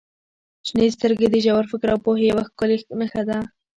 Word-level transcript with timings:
•شنې 0.67 0.87
سترګې 0.95 1.27
د 1.31 1.35
ژور 1.45 1.63
فکر 1.71 1.87
او 1.93 1.99
پوهې 2.05 2.25
یوه 2.31 2.43
ښکلې 2.49 2.77
نښه 2.99 3.21
دي. 3.29 3.39